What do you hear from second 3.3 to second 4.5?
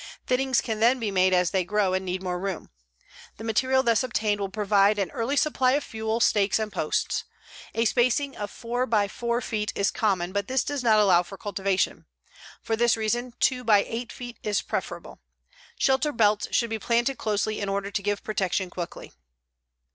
The material thus obtained will